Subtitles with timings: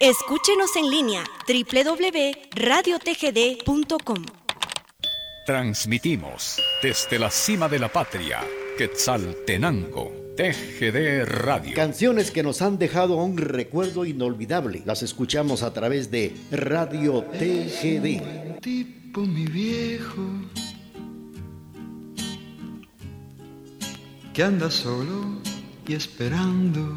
[0.00, 4.24] Escúchenos en línea www.radiotgd.com.
[5.44, 11.74] Transmitimos desde la cima de la patria, Quetzaltenango, TGD Radio.
[11.74, 14.82] Canciones que nos han dejado un recuerdo inolvidable.
[14.84, 18.60] Las escuchamos a través de Radio TGD.
[18.60, 20.22] Tipo mi viejo
[24.32, 25.42] que anda solo
[25.88, 26.96] y esperando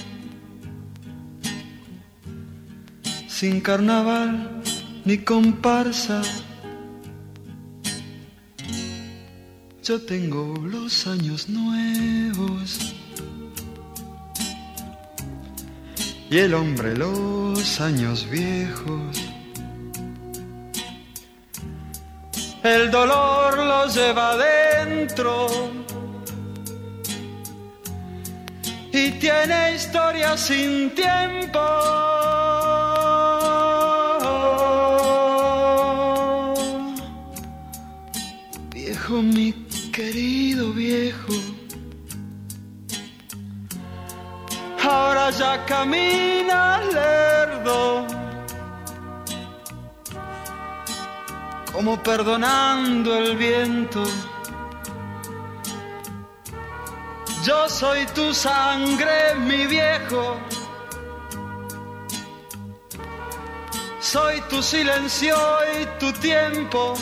[3.41, 4.61] sin carnaval
[5.03, 6.21] ni comparsa.
[9.83, 12.93] Yo tengo los años nuevos
[16.29, 19.17] y el hombre los años viejos.
[22.61, 25.47] El dolor lo lleva adentro
[28.93, 32.10] y tiene historia sin tiempo.
[39.21, 39.53] Mi
[39.91, 41.33] querido viejo.
[44.83, 48.07] Ahora ya camina lerdo,
[51.71, 54.03] como perdonando el viento.
[57.43, 60.37] Yo soy tu sangre, mi viejo.
[63.99, 65.35] Soy tu silencio
[65.79, 66.95] y tu tiempo.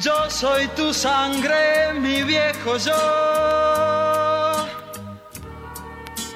[0.00, 2.92] Yo soy tu sangre, mi viejo yo.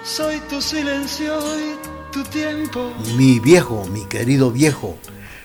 [0.04, 1.76] Soy tu silencio y
[2.12, 2.92] tu tiempo.
[3.16, 4.98] Mi viejo, mi querido viejo.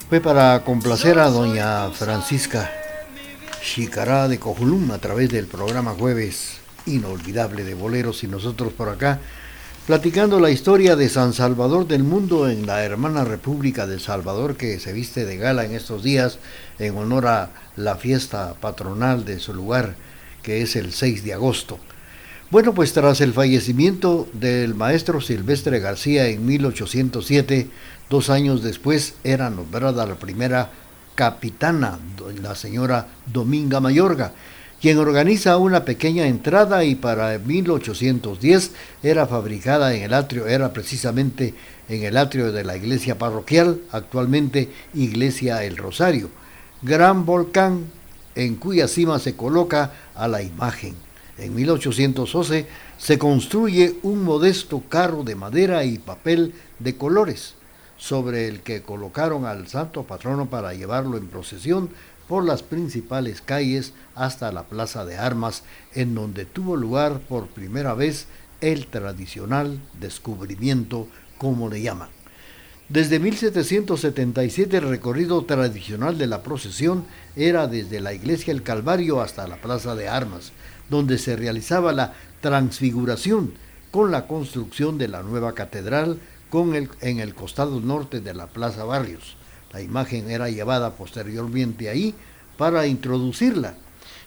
[0.10, 2.70] Fue para complacer a doña Francisca
[3.64, 9.22] Chicará de Cojulum a través del programa Jueves Inolvidable de Boleros y nosotros por acá
[9.90, 14.80] platicando la historia de San Salvador del Mundo en la hermana República de Salvador que
[14.80, 16.38] se viste de gala en estos días
[16.78, 19.96] en honor a la fiesta patronal de su lugar,
[20.44, 21.80] que es el 6 de agosto.
[22.52, 27.68] Bueno, pues tras el fallecimiento del maestro Silvestre García en 1807,
[28.12, 30.70] dos años después era nombrada la primera
[31.16, 31.98] capitana,
[32.44, 34.34] la señora Dominga Mayorga,
[34.82, 38.72] quien organiza una pequeña entrada y para 1810
[39.04, 41.54] era fabricada en el atrio, era precisamente
[41.90, 46.30] en el atrio de la iglesia parroquial, actualmente Iglesia El Rosario,
[46.82, 47.86] gran volcán
[48.36, 50.96] en cuya cima se coloca a la imagen.
[51.38, 52.68] En 1811
[52.98, 57.56] se construye un modesto carro de madera y papel de colores,
[57.98, 61.90] sobre el que colocaron al santo patrono para llevarlo en procesión
[62.30, 65.64] por las principales calles hasta la Plaza de Armas,
[65.96, 68.28] en donde tuvo lugar por primera vez
[68.62, 71.08] el tradicional descubrimiento,
[71.40, 72.10] como le llaman.
[72.88, 77.06] Desde 1777 el recorrido tradicional de la procesión
[77.36, 80.52] era desde la iglesia El Calvario hasta la Plaza de Armas,
[80.88, 83.54] donde se realizaba la transfiguración
[83.90, 86.20] con la construcción de la nueva catedral
[86.52, 89.39] con el, en el costado norte de la Plaza Barrios.
[89.72, 92.14] La imagen era llevada posteriormente ahí
[92.58, 93.76] para introducirla.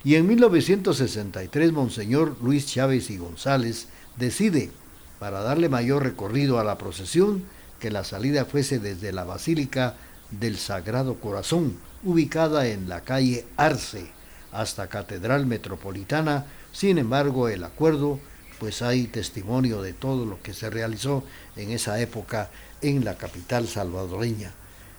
[0.05, 3.87] y en 1963 Monseñor Luis Chávez y González
[4.17, 4.71] decide,
[5.19, 7.45] para darle mayor recorrido a la procesión,
[7.79, 9.95] que la salida fuese desde la Basílica
[10.31, 14.11] del Sagrado Corazón, ubicada en la calle Arce,
[14.53, 16.47] hasta Catedral Metropolitana.
[16.73, 18.19] Sin embargo, el acuerdo,
[18.59, 21.25] pues hay testimonio de todo lo que se realizó
[21.57, 22.51] en esa época
[22.81, 24.53] en la capital salvadoreña.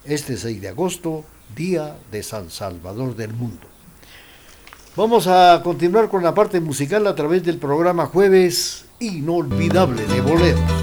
[0.06, 1.24] Este 6 de agosto,
[1.56, 3.68] Día de San Salvador del Mundo.
[4.98, 10.83] Vamos a continuar con la parte musical a través del programa Jueves Inolvidable de Boleros.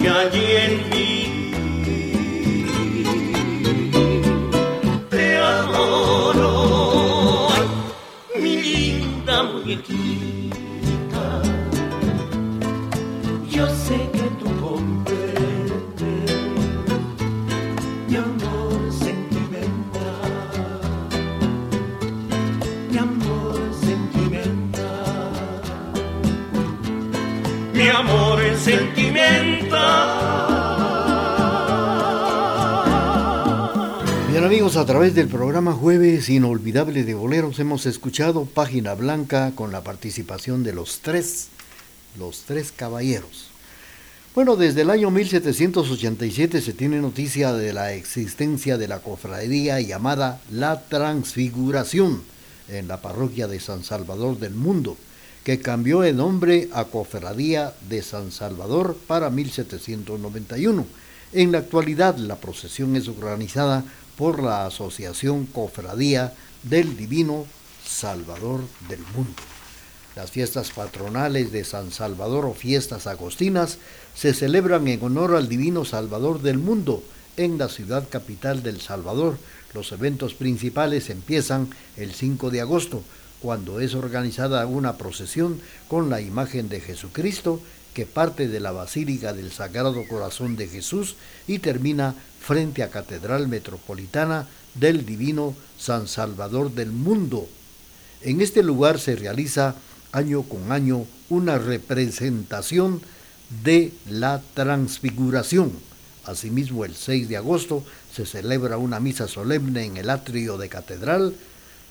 [0.00, 0.89] Gagin
[34.68, 40.74] través del programa Jueves Inolvidable de Boleros hemos escuchado Página Blanca con la participación de
[40.74, 41.48] los tres,
[42.18, 43.48] los tres caballeros.
[44.34, 50.42] Bueno, desde el año 1787 se tiene noticia de la existencia de la cofradía llamada
[50.50, 52.22] La Transfiguración
[52.68, 54.98] en la parroquia de San Salvador del Mundo,
[55.42, 60.84] que cambió el nombre a Cofradía de San Salvador para 1791.
[61.32, 63.84] En la actualidad la procesión es organizada
[64.20, 67.46] por la Asociación Cofradía del Divino
[67.82, 69.32] Salvador del Mundo.
[70.14, 73.78] Las fiestas patronales de San Salvador o fiestas agostinas
[74.14, 77.02] se celebran en honor al Divino Salvador del Mundo
[77.38, 79.38] en la ciudad capital del Salvador.
[79.72, 83.02] Los eventos principales empiezan el 5 de agosto,
[83.40, 87.62] cuando es organizada una procesión con la imagen de Jesucristo
[87.94, 91.16] que parte de la Basílica del Sagrado Corazón de Jesús
[91.46, 97.48] y termina frente a Catedral Metropolitana del Divino San Salvador del Mundo.
[98.22, 99.74] En este lugar se realiza
[100.12, 103.00] año con año una representación
[103.64, 105.72] de la transfiguración.
[106.24, 111.34] Asimismo, el 6 de agosto se celebra una misa solemne en el atrio de catedral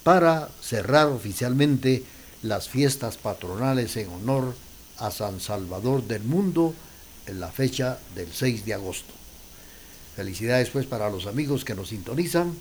[0.03, 2.03] para cerrar oficialmente
[2.41, 4.53] las fiestas patronales en honor
[5.11, 6.73] San Salvador del Mundo
[7.25, 9.13] en la fecha del 6 de agosto.
[10.15, 12.53] Felicidades pues para los amigos que nos sintonizan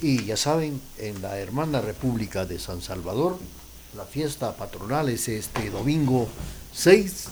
[0.00, 3.38] y ya saben, en la hermana República de San Salvador,
[3.96, 6.28] la fiesta patronal es este domingo
[6.72, 7.26] 6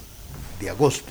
[0.61, 1.11] de agosto.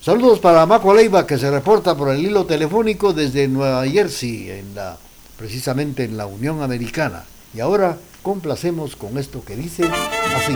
[0.00, 4.74] Saludos para Maco Leiva que se reporta por el hilo telefónico desde Nueva Jersey, en
[4.74, 4.96] la,
[5.36, 7.24] precisamente en la Unión Americana.
[7.54, 10.54] Y ahora complacemos con esto que dice así.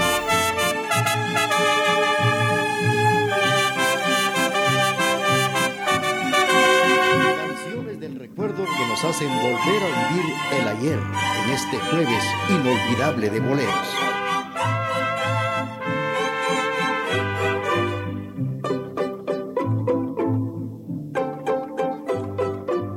[9.09, 10.99] Hacen volver a vivir el ayer
[11.45, 13.89] en este jueves inolvidable de boleros.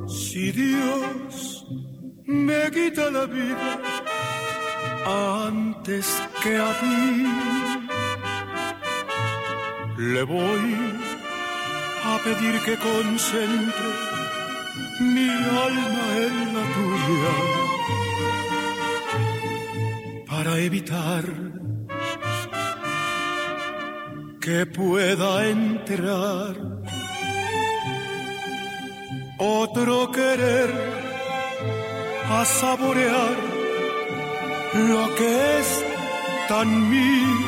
[0.08, 1.66] Si Dios
[2.26, 3.80] me quita la vida
[5.06, 7.26] antes que a ti.
[9.98, 10.76] Le voy
[12.06, 14.00] a pedir que concentre
[15.00, 17.36] mi alma en la tuya
[20.30, 21.24] para evitar
[24.40, 26.56] que pueda entrar
[29.38, 30.70] otro querer
[32.30, 33.36] a saborear
[34.90, 35.86] lo que es
[36.48, 37.40] tan mío.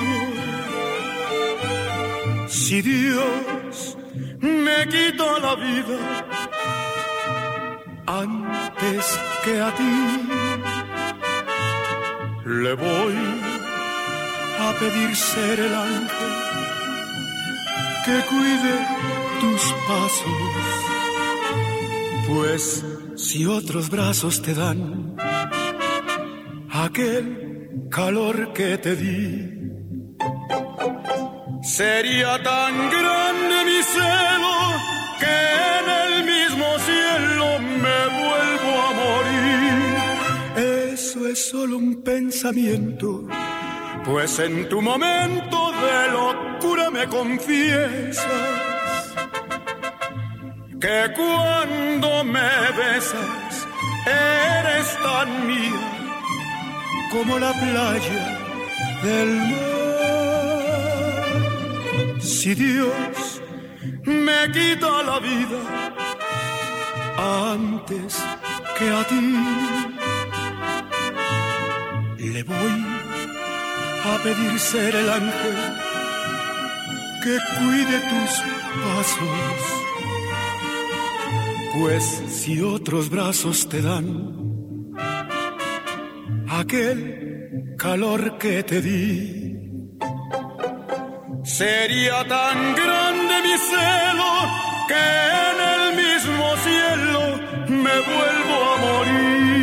[2.47, 3.97] Si Dios
[4.39, 6.30] me quita la vida
[8.19, 9.95] antes que a ti,
[12.45, 13.17] le voy
[14.65, 16.33] a pedir ser el ángel
[18.05, 18.75] que cuide
[19.41, 20.41] tus pasos,
[22.27, 25.15] pues si otros brazos te dan,
[26.69, 27.25] aquel
[27.89, 29.51] calor que te di.
[31.63, 34.57] Sería tan grande mi celo
[35.21, 35.37] que
[35.77, 37.30] en el mismo cielo
[41.41, 43.27] solo un pensamiento,
[44.05, 48.25] pues en tu momento de locura me confiesas
[50.79, 53.67] que cuando me besas
[54.05, 55.91] eres tan mía
[57.11, 58.39] como la playa
[59.03, 59.81] del mar.
[62.19, 63.41] Si Dios
[64.05, 65.61] me quita la vida
[67.17, 68.23] antes
[68.77, 69.70] que a ti,
[72.43, 72.85] voy
[74.05, 75.57] a pedir ser el ángel
[77.23, 78.31] que cuide tus
[78.83, 79.39] pasos,
[81.77, 84.07] pues si otros brazos te dan,
[86.49, 89.41] aquel calor que te di.
[91.43, 94.33] Sería tan grande mi celo
[94.89, 95.05] que
[95.49, 97.21] en el mismo cielo
[97.67, 99.60] me vuelvo a morir.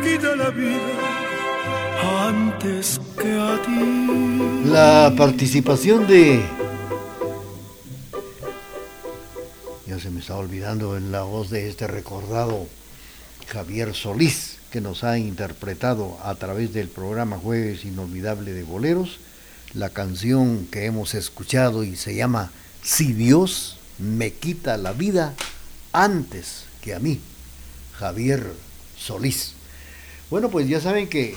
[0.00, 0.78] Quita la vida
[2.28, 4.70] antes que a ti.
[4.70, 6.42] La participación de
[10.00, 12.68] se me está olvidando en la voz de este recordado
[13.48, 19.18] Javier Solís, que nos ha interpretado a través del programa Jueves Inolvidable de Boleros,
[19.74, 22.52] la canción que hemos escuchado y se llama
[22.82, 25.34] Si Dios me quita la vida
[25.92, 27.20] antes que a mí,
[27.98, 28.52] Javier
[28.96, 29.57] Solís.
[30.30, 31.34] Bueno, pues ya saben que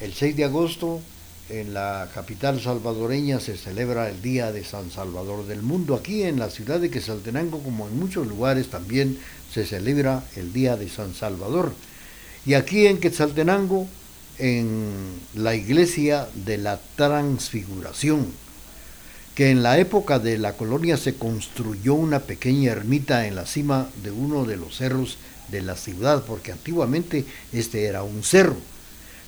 [0.00, 1.00] el 6 de agosto
[1.48, 5.94] en la capital salvadoreña se celebra el Día de San Salvador del Mundo.
[5.94, 9.18] Aquí en la ciudad de Quesaltenango, como en muchos lugares, también
[9.50, 11.72] se celebra el Día de San Salvador.
[12.44, 13.88] Y aquí en Quetzaltenango,
[14.36, 14.92] en
[15.34, 18.26] la iglesia de la Transfiguración,
[19.34, 23.88] que en la época de la colonia se construyó una pequeña ermita en la cima
[24.02, 25.16] de uno de los cerros
[25.50, 28.56] de la ciudad, porque antiguamente este era un cerro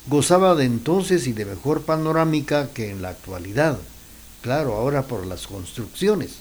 [0.07, 3.77] gozaba de entonces y de mejor panorámica que en la actualidad,
[4.41, 6.31] claro, ahora por las construcciones.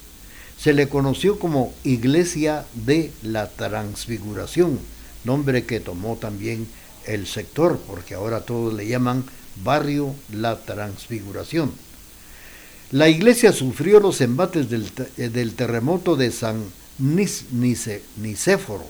[0.59, 4.79] Se le conoció como Iglesia de la Transfiguración,
[5.25, 6.67] nombre que tomó también
[7.07, 9.25] el sector, porque ahora todos le llaman
[9.63, 11.73] Barrio La Transfiguración.
[12.93, 16.65] La iglesia sufrió los embates del, del terremoto de San
[16.99, 18.85] Nicéforo.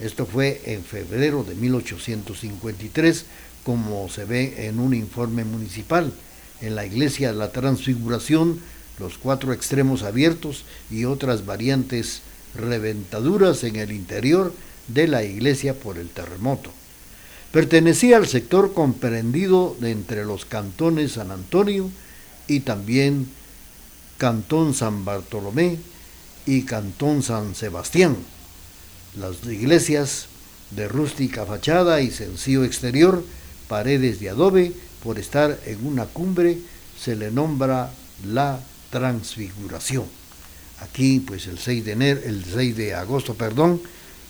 [0.00, 3.24] Esto fue en febrero de 1853
[3.64, 6.12] como se ve en un informe municipal.
[6.60, 8.60] En la iglesia de la Transfiguración,
[8.98, 12.22] los cuatro extremos abiertos y otras variantes
[12.54, 14.54] reventaduras en el interior
[14.88, 16.70] de la iglesia por el terremoto.
[17.52, 21.90] Pertenecía al sector comprendido de entre los cantones San Antonio
[22.46, 23.26] y también
[24.18, 25.78] Cantón San Bartolomé
[26.46, 28.16] y Cantón San Sebastián.
[29.18, 30.26] Las iglesias
[30.70, 33.24] de rústica fachada y sencillo exterior,
[33.68, 36.58] paredes de adobe, por estar en una cumbre,
[37.00, 37.90] se le nombra
[38.26, 40.04] la transfiguración.
[40.80, 43.80] Aquí, pues el 6 de enero, el 6 de agosto, perdón,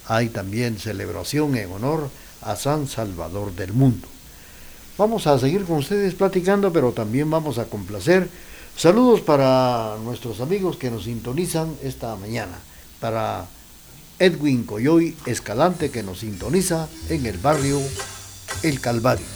[0.07, 2.09] hay también celebración en honor
[2.43, 4.07] a San Salvador del mundo.
[4.99, 8.29] Vamos a seguir con ustedes platicando, pero también vamos a complacer.
[8.77, 12.59] Saludos para nuestros amigos que nos sintonizan esta mañana.
[13.01, 13.47] Para
[14.19, 17.81] Edwin Coyoy Escalante que nos sintoniza en el barrio
[18.63, 19.27] El Calvario.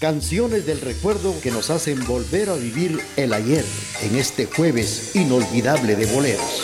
[0.00, 3.64] Canciones del recuerdo que nos hacen volver a vivir el ayer
[4.02, 6.62] en este jueves inolvidable de boleros.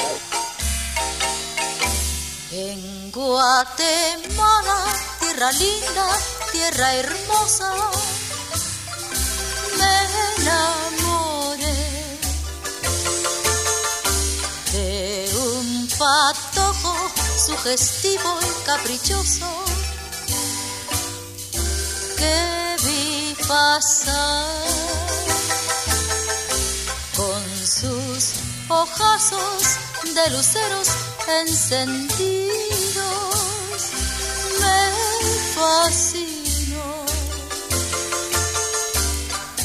[2.50, 4.84] En Guatemala,
[5.20, 6.18] tierra linda,
[6.50, 7.72] tierra hermosa,
[9.78, 11.07] me enamoré
[16.08, 16.94] patojo
[17.46, 19.50] sugestivo y caprichoso.
[22.16, 24.46] Que vi pasar
[27.14, 27.42] con
[27.76, 28.22] sus
[28.68, 29.62] ojazos
[30.16, 30.88] de luceros
[31.40, 32.58] encendidos.
[34.60, 34.80] Me
[35.56, 36.88] fascinó.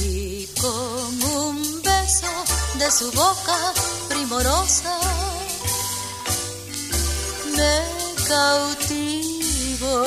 [0.02, 2.34] Y con un beso
[2.80, 3.58] de su boca
[4.10, 5.03] primorosa
[8.24, 10.06] me cautivó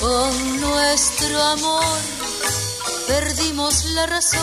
[0.00, 1.84] con nuestro amor
[3.06, 4.40] perdimos la razón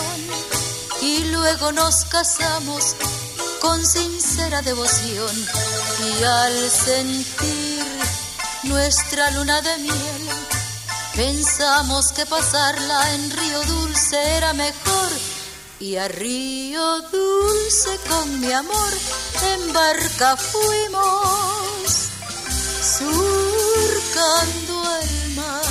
[1.02, 2.96] y luego nos casamos
[3.62, 5.36] con sincera devoción.
[6.00, 7.86] Y al sentir
[8.64, 10.30] nuestra luna de miel
[11.16, 14.89] pensamos que pasarla en Río Dulce era mejor
[15.80, 18.94] y a Río Dulce con mi amor
[19.54, 22.10] en barca fuimos
[22.98, 25.64] surcando el mar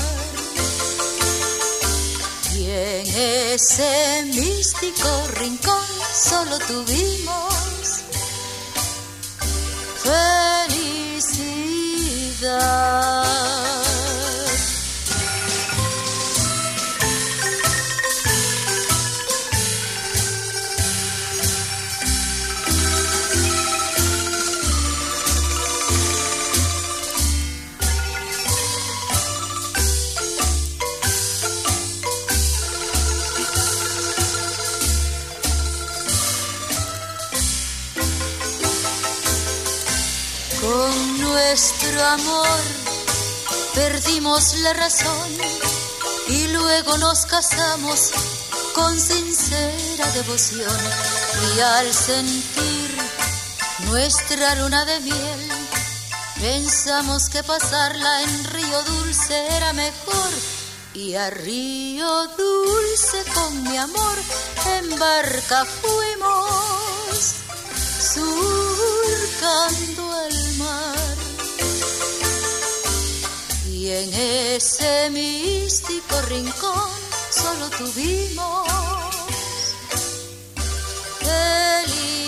[2.55, 3.07] y en
[3.53, 8.03] ese místico rincón solo tuvimos
[12.43, 13.28] felicidad.
[41.39, 42.61] Nuestro amor.
[43.75, 45.31] Perdimos la razón
[46.29, 48.11] y luego nos casamos
[48.75, 50.81] con sincera devoción.
[51.55, 52.91] Y al sentir
[53.87, 55.49] nuestra luna de miel
[56.41, 60.31] pensamos que pasarla en Río Dulce era mejor.
[60.95, 64.19] Y a Río Dulce con mi amor
[64.77, 67.35] en barca fuimos
[68.15, 70.08] surcando
[73.89, 74.13] y en
[74.55, 76.91] ese místico rincón
[77.31, 78.69] solo tuvimos
[81.21, 82.27] felicidad.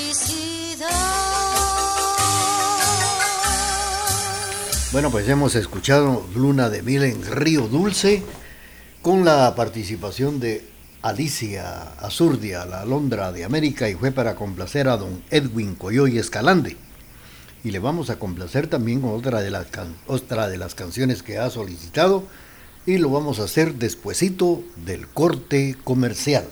[4.92, 8.22] Bueno, pues hemos escuchado Luna de Miel en Río Dulce
[9.02, 10.66] con la participación de
[11.02, 16.78] Alicia Azurdia, la Alondra de América, y fue para complacer a don Edwin Coyoy Escalande
[17.62, 19.66] y le vamos a complacer también con otra de las,
[20.06, 22.24] otra de las canciones que ha solicitado
[22.86, 26.48] y lo vamos a hacer despuesito del corte comercial.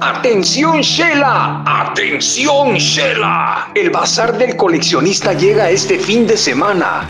[0.00, 3.70] Atención Shela, atención Shela.
[3.74, 7.06] El bazar del coleccionista llega este fin de semana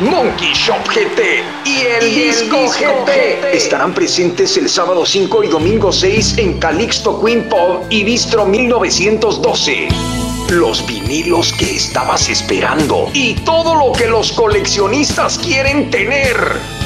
[0.00, 3.54] Monkey Shop GT y el, disco, GT.
[3.54, 9.88] estarán presentes el sábado 5 y domingo 6 en Calixto Queen Pop y Bistro 1912.
[10.48, 16.79] los vinilos que estabas esperando y todo lo que los coleccionistas quieren tener.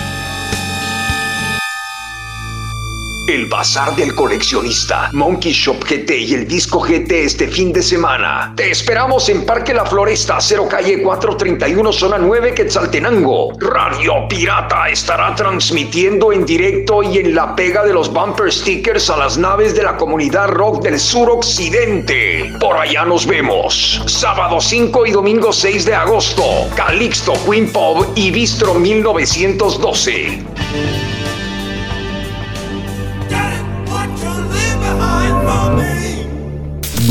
[3.27, 8.53] El Bazar del Coleccionista, Monkey Shop GT y el Disco GT este fin de semana.
[8.55, 13.55] Te esperamos en Parque La Floresta, 0 Calle 431, Zona 9, Quetzaltenango.
[13.61, 19.17] Radio Pirata estará transmitiendo en directo y en la pega de los bumper stickers a
[19.17, 22.53] las naves de la comunidad rock del sur occidente.
[22.61, 24.03] Por allá nos vemos.
[24.05, 26.45] Sábado 5 y domingo 6 de agosto.
[26.77, 31.13] Calixto, Queen Pop y Bistro 1912.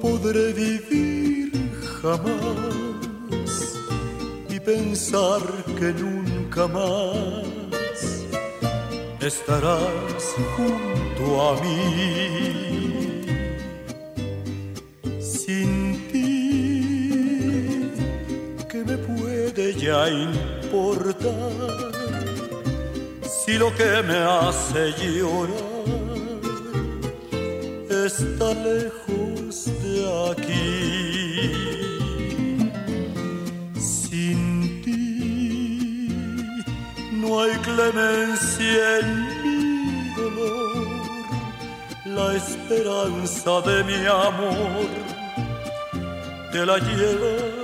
[0.00, 1.50] Podré vivir
[2.00, 3.76] jamás
[4.48, 5.42] y pensar
[5.78, 8.26] que nunca más
[9.20, 13.24] estarás junto a mí.
[15.20, 17.90] Sin ti,
[18.70, 21.52] ¿qué me puede ya importar
[23.22, 25.67] si lo que me hace llorar
[28.08, 29.68] está lejos?
[30.30, 31.52] aquí.
[33.78, 36.08] Sin ti
[37.12, 39.08] no hay clemencia en
[39.42, 40.86] mi dolor,
[42.16, 44.88] la esperanza de mi amor
[46.52, 47.57] te la llevas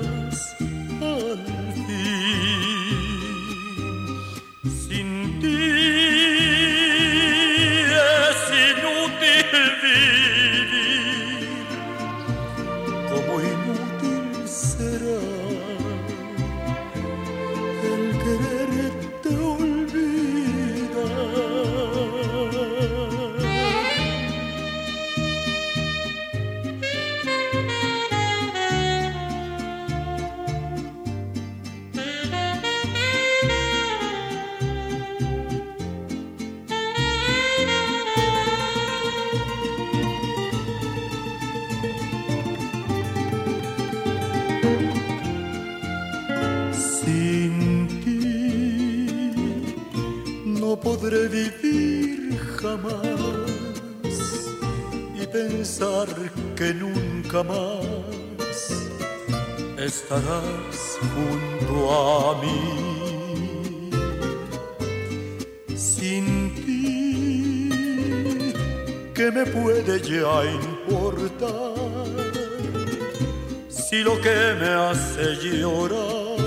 [73.95, 76.39] si lo que me hace llorar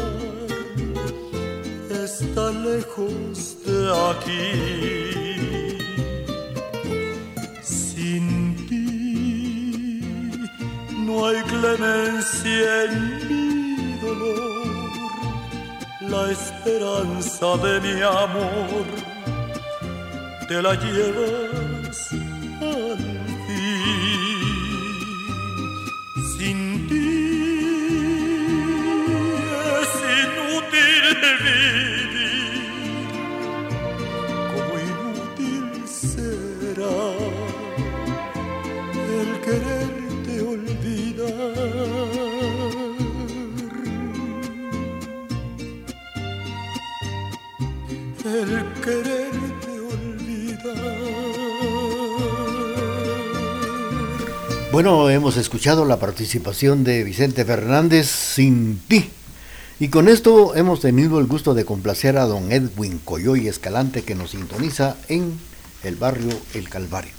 [2.05, 3.37] está lejos
[4.09, 4.49] aquí.
[7.61, 8.25] Sin
[8.67, 10.01] ti
[11.05, 12.93] no hay clemencia en
[13.29, 13.45] mi
[14.05, 14.91] dolor,
[16.13, 18.85] la esperanza de mi amor
[20.49, 21.46] te la llevas
[55.27, 59.09] hemos escuchado la participación de Vicente Fernández sin ti.
[59.77, 64.15] Y con esto hemos tenido el gusto de complacer a don Edwin Coyoy Escalante que
[64.15, 65.37] nos sintoniza en
[65.83, 67.11] el barrio El Calvario.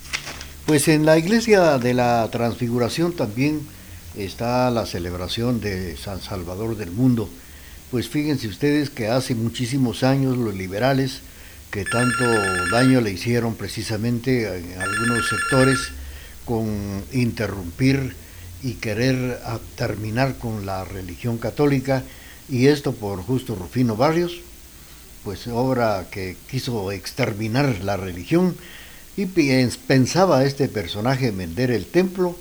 [0.65, 3.61] Pues en la iglesia de la Transfiguración también
[4.17, 7.29] está la celebración de San Salvador del Mundo.
[7.91, 11.21] Pues fíjense ustedes que hace muchísimos años los liberales
[11.71, 12.25] que tanto
[12.73, 15.93] daño le hicieron precisamente en algunos sectores
[16.49, 18.17] con interrumpir
[18.63, 19.39] y querer
[19.77, 22.03] terminar con la religión católica
[22.49, 24.41] y esto por justo Rufino Barrios,
[25.25, 28.57] pues obra que quiso exterminar la religión
[29.15, 32.35] y pensaba este personaje vender el templo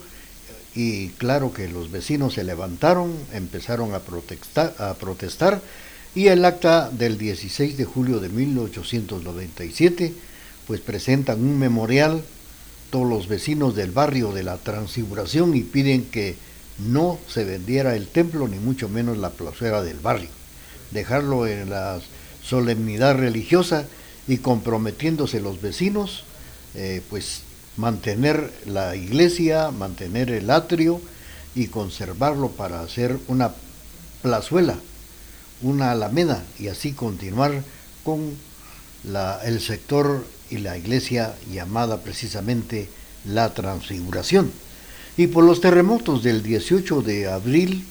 [0.73, 5.61] y claro que los vecinos se levantaron, empezaron a protestar, a protestar
[6.15, 10.13] y el acta del 16 de julio de 1897
[10.65, 12.23] pues presentan un memorial
[12.89, 16.35] todos los vecinos del barrio de la Transfiguración y piden que
[16.79, 20.29] no se vendiera el templo ni mucho menos la plazuela del barrio,
[20.91, 21.99] dejarlo en la
[22.43, 23.85] solemnidad religiosa
[24.27, 26.23] y comprometiéndose los vecinos,
[26.75, 27.41] eh, pues
[27.77, 31.01] mantener la iglesia, mantener el atrio
[31.55, 33.53] y conservarlo para hacer una
[34.21, 34.77] plazuela,
[35.61, 37.63] una alameda y así continuar
[38.03, 38.35] con
[39.43, 42.89] el sector y la iglesia llamada precisamente
[43.25, 44.51] la transfiguración.
[45.17, 47.85] Y por los terremotos del 18 de abril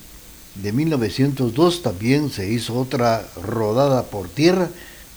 [0.54, 4.70] de 1902 también se hizo otra rodada por tierra,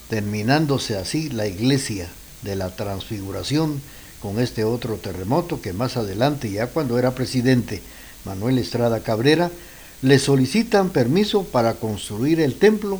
[0.10, 2.10] terminándose así la iglesia
[2.41, 3.82] de la transfiguración
[4.21, 7.82] con este otro terremoto que más adelante, ya cuando era presidente
[8.25, 9.49] Manuel Estrada Cabrera,
[10.02, 12.99] le solicitan permiso para construir el templo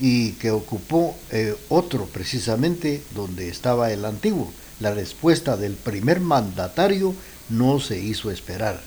[0.00, 4.50] y que ocupó eh, otro precisamente donde estaba el antiguo.
[4.80, 7.14] La respuesta del primer mandatario
[7.50, 8.80] no se hizo esperar.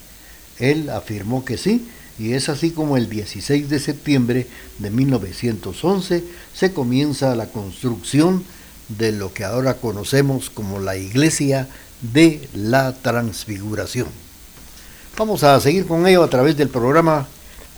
[0.59, 4.47] Él afirmó que sí, y es así como el 16 de septiembre
[4.79, 6.23] de 1911
[6.53, 8.43] se comienza la construcción
[8.87, 11.67] de lo que ahora conocemos como la iglesia
[12.13, 14.07] de la transfiguración.
[15.17, 17.27] Vamos a seguir con ello a través del programa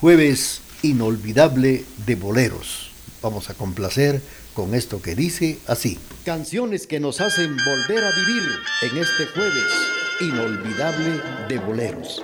[0.01, 2.84] Jueves Inolvidable de Boleros.
[3.25, 4.21] Vamos a complacer
[4.53, 5.97] con esto que dice así.
[6.25, 8.43] Canciones que nos hacen volver a vivir
[8.83, 9.65] en este jueves
[10.21, 12.23] inolvidable de boleros.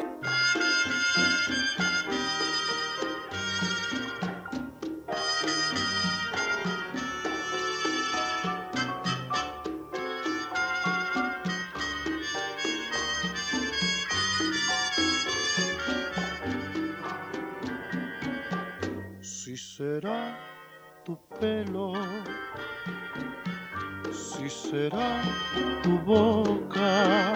[19.19, 20.50] Si será
[21.05, 21.93] tu pelo
[24.11, 25.21] si será
[25.81, 27.33] tu boca,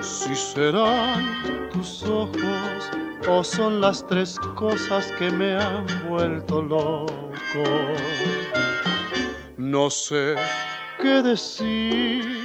[0.00, 2.90] si serán tus ojos
[3.28, 7.64] o son las tres cosas que me han vuelto loco.
[9.56, 10.36] No sé
[11.00, 12.36] qué decirte,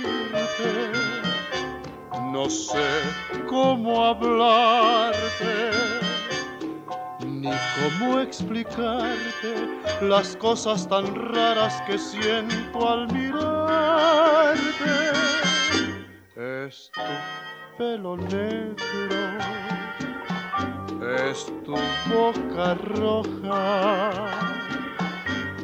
[2.32, 2.88] no sé
[3.48, 5.20] cómo hablarte
[7.42, 9.68] ni cómo explicarte
[10.02, 14.60] las cosas tan raras que siento al mirarte.
[16.36, 17.02] Es tu
[17.78, 18.76] pelo negro,
[21.28, 21.76] es tu
[22.14, 24.12] boca roja,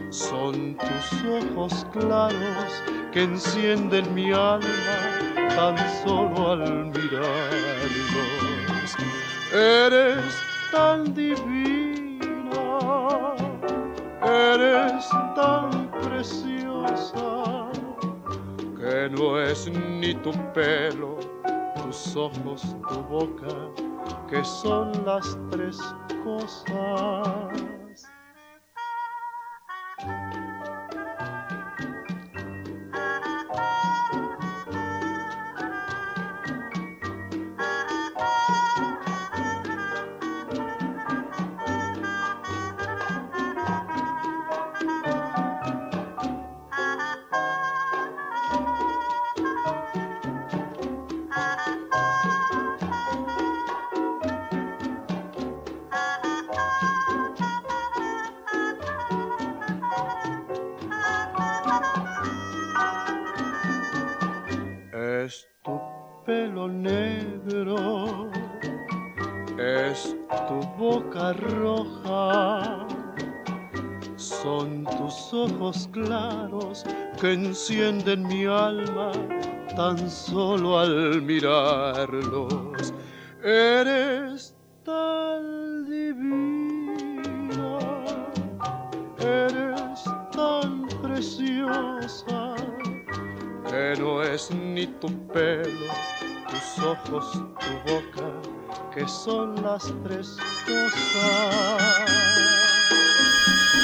[0.10, 5.16] son tus ojos claros que encienden mi alma
[5.56, 7.36] tan solo al mirarlos.
[9.54, 12.68] Eres tan divina,
[14.22, 17.72] eres tan preciosa,
[18.78, 21.18] que no es ni tu pelo,
[21.82, 23.56] tus ojos, tu boca,
[24.30, 25.80] que son las tres
[26.26, 27.75] cosas.
[71.34, 72.86] roja.
[74.16, 76.84] Son tus ojos claros
[77.20, 79.12] que encienden mi alma
[79.76, 82.94] tan solo al mirarlos.
[83.44, 87.80] Eres tan divina,
[89.20, 92.56] eres tan preciosa
[93.70, 95.92] que no es ni tu pelo,
[96.50, 98.35] tus ojos, tu boca
[98.96, 102.10] que son las tres cosas.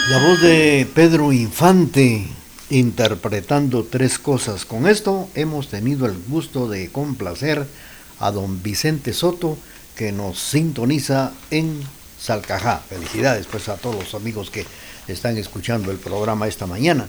[0.09, 2.27] La voz de Pedro Infante
[2.69, 4.63] interpretando tres cosas.
[4.63, 7.67] Con esto hemos tenido el gusto de complacer
[8.19, 9.57] a don Vicente Soto
[9.97, 11.81] que nos sintoniza en
[12.17, 12.77] Salcajá.
[12.77, 14.65] Felicidades pues a todos los amigos que
[15.09, 17.07] están escuchando el programa esta mañana.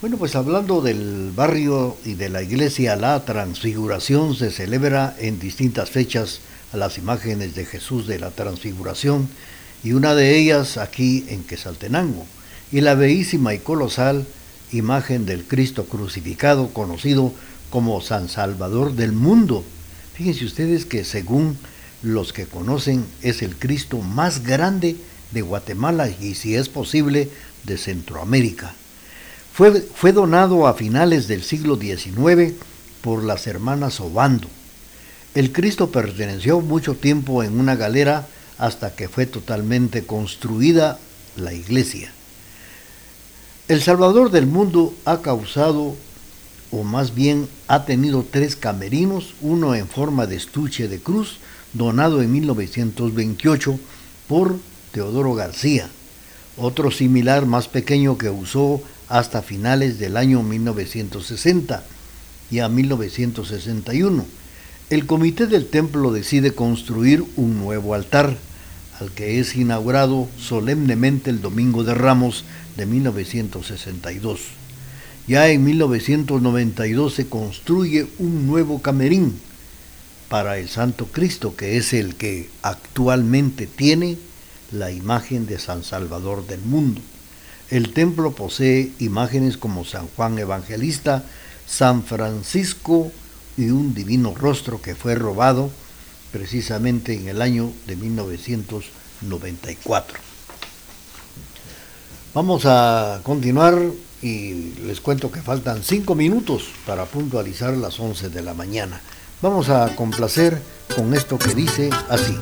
[0.00, 5.90] Bueno, pues hablando del barrio y de la iglesia, la transfiguración se celebra en distintas
[5.90, 6.40] fechas
[6.72, 9.28] a las imágenes de Jesús de la transfiguración
[9.82, 12.26] y una de ellas aquí en Quesaltenango
[12.72, 14.26] y la bellísima y colosal
[14.72, 17.32] imagen del Cristo crucificado conocido
[17.70, 19.64] como San Salvador del mundo.
[20.14, 21.56] Fíjense ustedes que según
[22.02, 24.96] los que conocen es el Cristo más grande
[25.32, 27.30] de Guatemala y si es posible
[27.64, 28.74] de Centroamérica.
[29.52, 32.54] Fue, donado a finales del siglo XIX
[33.02, 34.48] por las hermanas Obando.
[35.34, 38.26] El Cristo perteneció mucho tiempo en una galera
[38.58, 40.98] hasta que fue totalmente construida
[41.36, 42.12] la iglesia.
[43.68, 45.94] El Salvador del mundo ha causado,
[46.72, 51.38] o más bien ha tenido tres camerinos, uno en forma de estuche de cruz,
[51.74, 53.78] donado en 1928
[54.26, 54.58] por
[54.90, 55.88] Teodoro García,
[56.56, 61.84] otro similar más pequeño que usó hasta finales del año 1960
[62.50, 64.39] y a 1961.
[64.90, 68.36] El comité del templo decide construir un nuevo altar,
[68.98, 72.44] al que es inaugurado solemnemente el Domingo de Ramos
[72.76, 74.40] de 1962.
[75.28, 79.38] Ya en 1992 se construye un nuevo camerín
[80.28, 84.18] para el Santo Cristo, que es el que actualmente tiene
[84.72, 87.00] la imagen de San Salvador del mundo.
[87.70, 91.24] El templo posee imágenes como San Juan Evangelista,
[91.64, 93.12] San Francisco
[93.60, 95.70] y un divino rostro que fue robado
[96.32, 100.18] precisamente en el año de 1994.
[102.32, 103.76] Vamos a continuar
[104.22, 109.00] y les cuento que faltan cinco minutos para puntualizar las 11 de la mañana.
[109.42, 110.62] Vamos a complacer
[110.94, 112.38] con esto que dice así.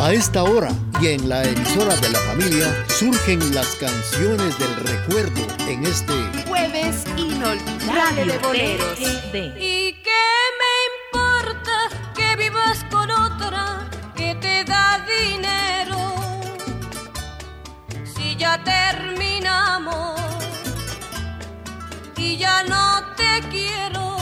[0.00, 5.40] A esta hora y en la emisora de la familia surgen las canciones del recuerdo
[5.68, 6.12] en este
[6.48, 7.04] jueves
[7.42, 8.98] inolvidable de boleros.
[9.00, 10.24] ¿Y qué
[10.60, 11.76] me importa
[12.14, 16.14] que vivas con otra que te da dinero?
[18.14, 20.20] Si ya terminamos
[22.16, 24.16] y ya no te quiero,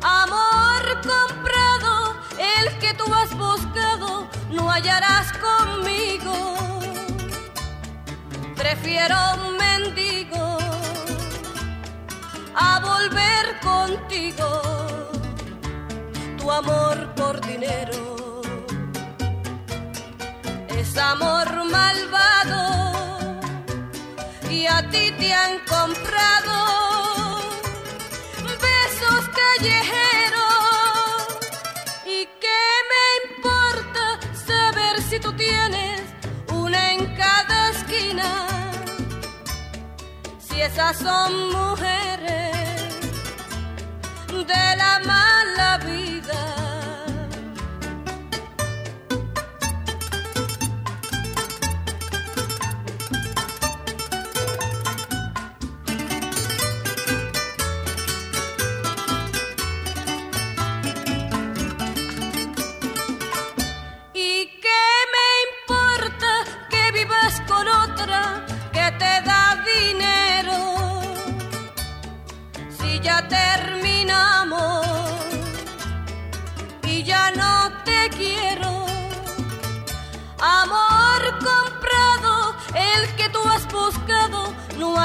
[0.00, 6.54] amor comprado, el que tú has buscado no hallarás conmigo.
[8.54, 10.43] Prefiero un mendigo
[12.54, 14.48] a volver contigo.
[16.38, 18.42] Tu amor por dinero
[20.68, 22.92] es amor malvado
[24.50, 26.54] y a ti te han comprado
[28.60, 30.04] besos callejeros
[35.20, 36.02] tú tienes
[36.52, 38.46] una en cada esquina,
[40.38, 42.23] si esas son mujeres
[44.46, 45.33] de la mala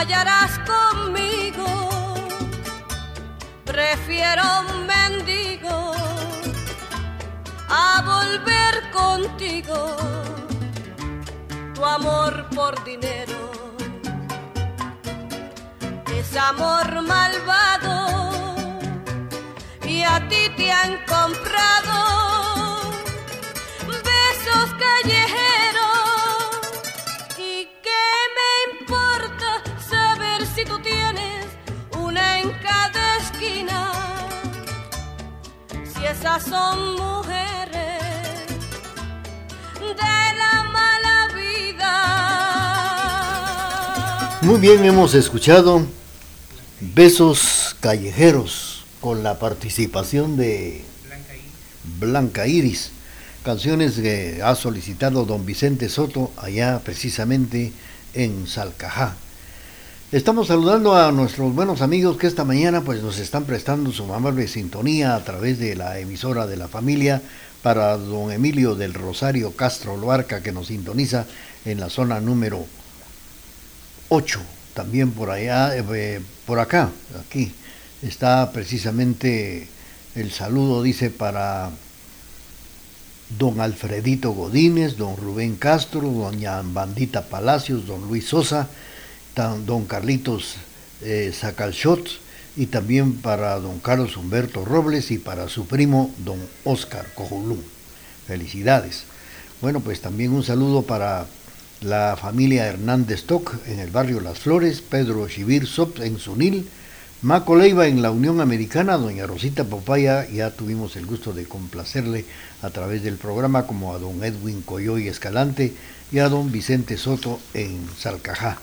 [0.10, 1.66] hallarás conmigo.
[3.64, 5.94] Prefiero un mendigo
[7.70, 9.96] a volver contigo.
[11.76, 13.52] Tu amor por dinero
[16.18, 18.32] es amor malvado
[19.88, 21.96] y a ti te han comprado
[23.88, 25.59] besos callejeros
[36.12, 38.02] esas son mujeres
[39.80, 39.96] de
[40.38, 42.00] la mala vida.
[44.42, 45.86] Muy bien, hemos escuchado
[46.80, 50.84] Besos Callejeros con la participación de
[52.00, 52.90] Blanca Iris,
[53.44, 57.72] canciones que ha solicitado don Vicente Soto allá precisamente
[58.16, 59.16] en Salcajá.
[60.12, 64.48] Estamos saludando a nuestros buenos amigos que esta mañana pues nos están prestando su amable
[64.48, 67.22] sintonía a través de la emisora de la familia
[67.62, 71.28] para don Emilio del Rosario Castro Loarca que nos sintoniza
[71.64, 72.66] en la zona número
[74.10, 74.40] 8.
[74.74, 76.90] También por allá, eh, por acá,
[77.24, 77.52] aquí,
[78.02, 79.68] está precisamente
[80.16, 81.70] el saludo, dice, para
[83.38, 88.70] don Alfredito Godínez, don Rubén Castro, doña Bandita Palacios, don Luis Sosa,
[89.36, 90.56] don Carlitos
[91.02, 91.34] eh,
[92.56, 97.64] y también para don Carlos Humberto Robles y para su primo don Oscar Cojulún.
[98.28, 99.04] Felicidades.
[99.62, 101.26] Bueno, pues también un saludo para
[101.82, 106.68] la familia Hernández Toc en el barrio Las Flores, Pedro Chivir Sop en Sunil,
[107.22, 112.26] Maco Leiva en la Unión Americana, doña Rosita Popaya, ya tuvimos el gusto de complacerle
[112.62, 115.74] a través del programa, como a don Edwin Coyoy Escalante
[116.12, 118.60] y a don Vicente Soto en Salcajá.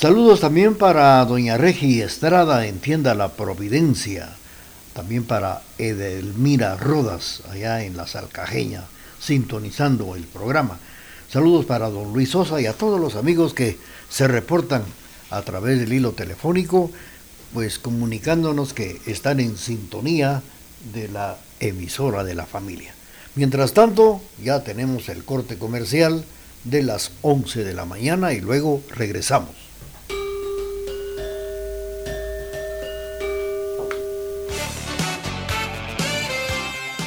[0.00, 4.30] Saludos también para doña Regi Estrada en Tienda La Providencia,
[4.94, 8.84] también para Edelmira Rodas, allá en la Salcajeña,
[9.20, 10.78] sintonizando el programa.
[11.30, 13.76] Saludos para don Luis Sosa y a todos los amigos que
[14.08, 14.84] se reportan
[15.28, 16.90] a través del hilo telefónico,
[17.52, 20.40] pues comunicándonos que están en sintonía
[20.94, 22.94] de la emisora de la familia.
[23.34, 26.24] Mientras tanto, ya tenemos el corte comercial
[26.64, 29.69] de las 11 de la mañana y luego regresamos.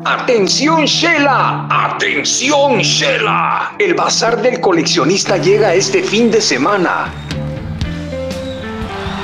[0.05, 3.75] Atención Shela, atención Shela.
[3.79, 7.26] El bazar del coleccionista llega este fin de semana.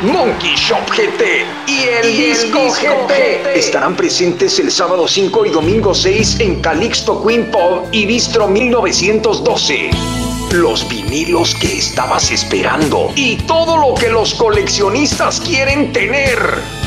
[0.03, 3.57] Monkey Shop GT y el, disco, GT.
[3.57, 9.91] estarán presentes el sábado 5 y domingo 6 en Calixto Queen Pop y Bistro 1912.
[10.51, 16.82] Los vinilos que estabas esperando y todo lo que los coleccionistas quieren tener.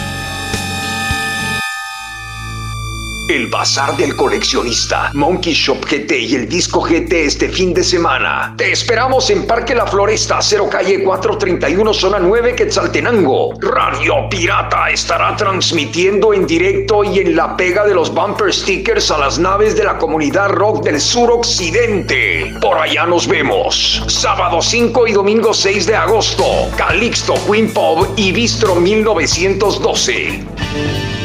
[3.27, 8.53] El Bazar del Coleccionista, Monkey Shop GT y el Disco GT este fin de semana.
[8.55, 13.55] Te esperamos en Parque La Floresta, 0 calle 431, zona 9, Quetzaltenango.
[13.61, 19.17] Radio Pirata estará transmitiendo en directo y en la pega de los bumper stickers a
[19.17, 22.53] las naves de la comunidad rock del sur occidente.
[22.61, 24.03] Por allá nos vemos.
[24.07, 26.45] Sábado 5 y domingo 6 de agosto.
[26.77, 31.24] Calixto, Queen Pop y Bistro 1912.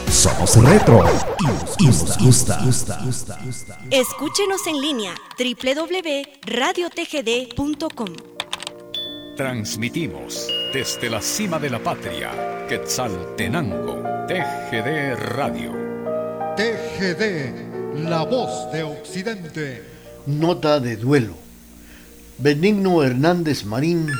[0.11, 1.03] somos retro
[1.79, 2.59] y nos gusta.
[3.89, 8.09] Escúchenos en línea www.radiotgd.com.
[9.37, 15.71] Transmitimos desde la cima de la patria, Quetzaltenango, TGD Radio.
[16.57, 19.81] TGD, la voz de Occidente.
[20.25, 21.35] Nota de duelo.
[22.37, 24.11] Benigno Hernández Marín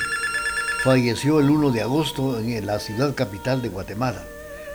[0.84, 4.24] falleció el 1 de agosto en la ciudad capital de Guatemala.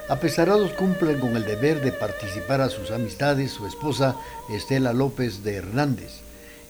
[0.09, 4.15] Apesarados cumplen con el deber de participar a sus amistades su esposa
[4.49, 6.21] Estela López de Hernández,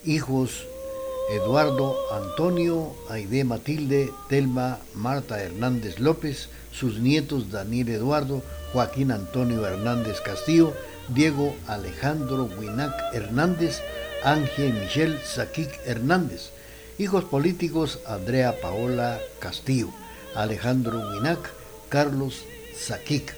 [0.06, 0.66] hijos
[1.30, 10.22] Eduardo Antonio, Aide Matilde, Telma Marta Hernández López, sus nietos Daniel Eduardo, Joaquín Antonio Hernández
[10.22, 10.72] Castillo,
[11.08, 13.82] Diego Alejandro Winac Hernández,
[14.24, 16.52] Ángel Michel Saquic Hernández,
[16.96, 19.90] hijos políticos Andrea Paola Castillo,
[20.34, 21.50] Alejandro Winac,
[21.90, 22.44] Carlos
[22.78, 23.34] Saquic.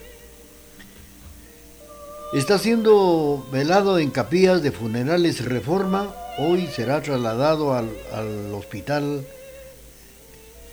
[2.34, 6.14] Está siendo velado en capillas de funerales Reforma.
[6.38, 7.88] Hoy será trasladado al,
[8.52, 9.26] hospital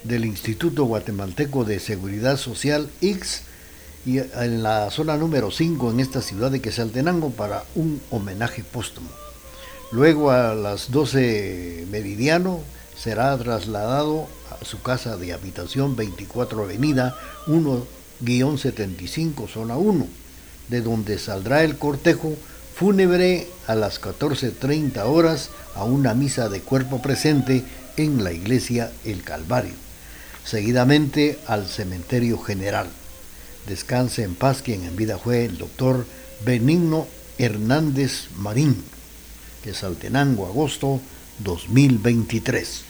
[0.04, 3.44] del Instituto Guatemalteco de Seguridad Social, X,
[4.06, 9.10] y en la zona número 5 en esta ciudad de Quesaltenango para un homenaje póstumo.
[9.92, 12.60] Luego a las 12 meridiano
[12.98, 17.16] será trasladado a su casa de habitación 24 Avenida
[18.24, 20.08] 1-75 Zona 1,
[20.70, 22.36] de donde saldrá el cortejo
[22.76, 27.64] fúnebre a las 14.30 horas a una misa de cuerpo presente
[27.98, 29.74] en la iglesia El Calvario.
[30.44, 32.88] Seguidamente al cementerio general.
[33.68, 36.06] Descanse en paz quien en vida fue el doctor
[36.46, 37.08] Benigno
[37.38, 38.84] Hernández Marín,
[39.64, 41.02] que Saltenango, agosto
[41.40, 42.84] 2023.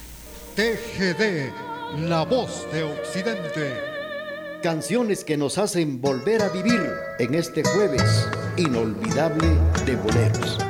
[0.55, 3.94] TGD, la voz de Occidente.
[4.65, 6.81] Canciones que nos hacen volver a vivir
[7.19, 9.47] en este jueves inolvidable
[9.85, 10.64] de boleros.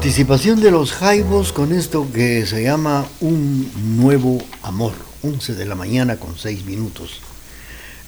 [0.00, 5.74] Participación de los Jaibos con esto que se llama Un Nuevo Amor, 11 de la
[5.74, 7.20] mañana con 6 minutos.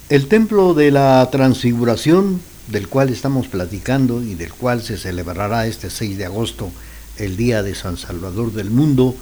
[0.09, 5.91] El templo de la transfiguración, del cual estamos platicando y del cual se celebrará este
[5.91, 6.71] 6 de agosto,
[7.19, 9.15] el Día de San Salvador del Mundo,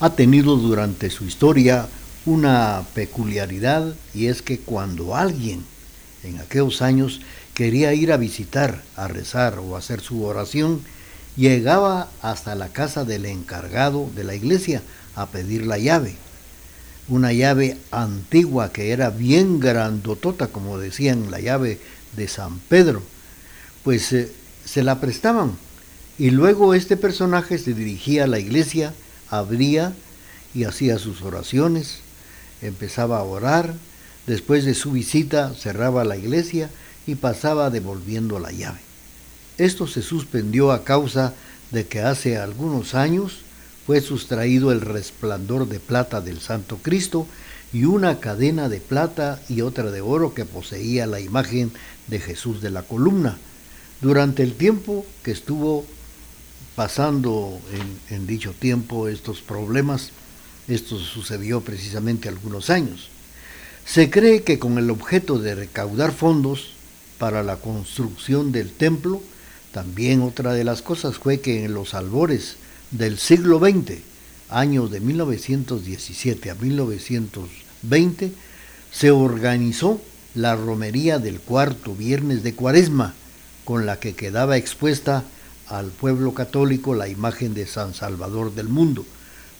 [0.00, 1.86] ha tenido durante su historia
[2.24, 5.64] una peculiaridad y es que cuando alguien
[6.24, 7.20] en aquellos años
[7.54, 10.80] quería ir a visitar, a rezar o a hacer su oración,
[11.36, 14.82] llegaba hasta la casa del encargado de la iglesia
[15.14, 16.16] a pedir la llave.
[17.08, 21.78] Una llave antigua que era bien grandotota, como decían, la llave
[22.16, 23.02] de San Pedro.
[23.84, 24.32] Pues eh,
[24.64, 25.52] se la prestaban.
[26.18, 28.94] Y luego este personaje se dirigía a la iglesia,
[29.30, 29.92] abría
[30.54, 31.98] y hacía sus oraciones,
[32.62, 33.74] empezaba a orar,
[34.26, 36.70] después de su visita cerraba la iglesia
[37.06, 38.85] y pasaba devolviendo la llave.
[39.58, 41.34] Esto se suspendió a causa
[41.70, 43.38] de que hace algunos años
[43.86, 47.26] fue sustraído el resplandor de plata del Santo Cristo
[47.72, 51.72] y una cadena de plata y otra de oro que poseía la imagen
[52.06, 53.38] de Jesús de la columna.
[54.00, 55.86] Durante el tiempo que estuvo
[56.74, 57.58] pasando
[58.10, 60.10] en, dicho tiempo estos problemas,
[60.68, 63.08] esto sucedió precisamente algunos años.
[63.84, 66.72] Se cree que con el objeto de recaudar fondos
[67.18, 69.22] para la construcción del templo,
[69.76, 72.56] también otra de las cosas fue que en los albores
[72.92, 73.98] del siglo XX,
[74.48, 78.32] años de 1917 a 1920,
[78.90, 80.00] se organizó
[80.34, 83.12] la romería del cuarto viernes de Cuaresma,
[83.66, 85.24] con la que quedaba expuesta
[85.68, 89.04] al pueblo católico la imagen de San Salvador del mundo.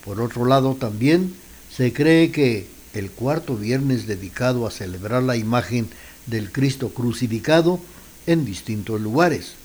[0.03, 1.35] Por otro lado, también
[1.71, 5.91] se cree que el cuarto viernes dedicado a celebrar la imagen
[6.25, 7.81] del Cristo crucificado
[8.27, 9.57] en distintos lugares.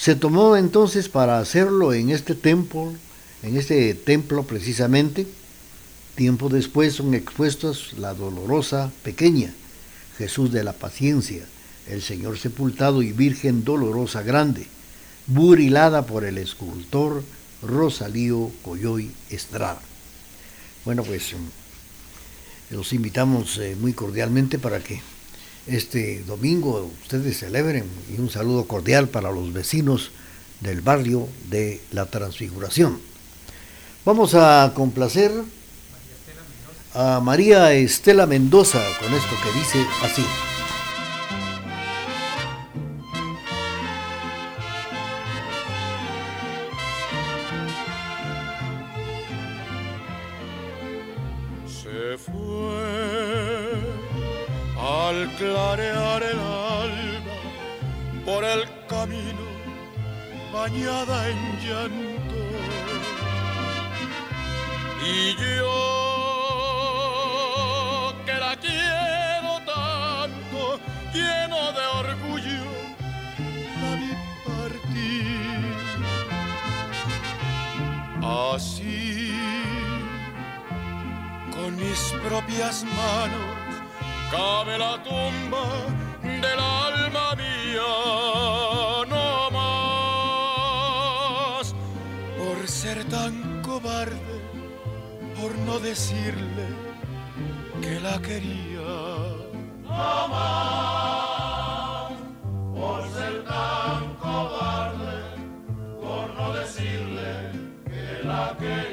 [0.00, 2.90] Se tomó entonces para hacerlo en este templo,
[3.42, 5.26] en este templo precisamente.
[6.14, 9.52] Tiempo después son expuestos la dolorosa pequeña,
[10.16, 11.44] Jesús de la paciencia,
[11.86, 14.68] el Señor sepultado y Virgen dolorosa grande,
[15.26, 17.22] burilada por el escultor
[17.60, 19.82] Rosalío Coyoy Estrada.
[20.86, 21.34] Bueno, pues
[22.70, 25.02] los invitamos eh, muy cordialmente para que
[25.66, 27.84] este domingo ustedes celebren
[28.14, 30.10] y un saludo cordial para los vecinos
[30.60, 33.00] del barrio de la Transfiguración.
[34.04, 35.32] Vamos a complacer
[36.94, 40.24] a María Estela Mendoza con esto que dice así.
[55.38, 57.36] Clarear el alba
[58.24, 59.46] por el camino
[60.52, 62.40] bañada en llanto.
[65.02, 65.72] Y yo
[68.26, 70.60] que la quiero tanto,
[71.14, 72.64] lleno de orgullo,
[73.80, 74.12] la vi
[74.46, 75.74] partir.
[78.54, 79.32] Así,
[81.54, 83.49] con mis propias manos,
[84.30, 85.64] cabe la tumba
[86.22, 87.92] del alma mía,
[89.08, 91.74] no más
[92.38, 94.40] por ser tan cobarde,
[95.38, 96.66] por no decirle
[97.82, 98.96] que la quería.
[99.82, 102.12] No más
[102.74, 105.18] por ser tan cobarde,
[106.00, 107.52] por no decirle
[107.84, 108.89] que la quería.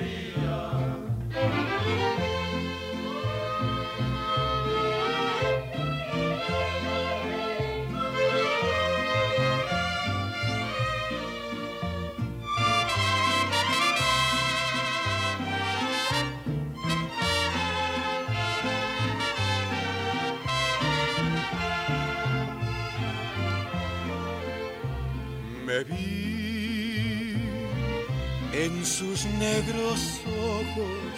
[28.98, 31.14] Sus negros ojos